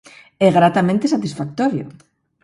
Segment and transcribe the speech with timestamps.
[0.45, 1.85] É gratamente satisfactorio!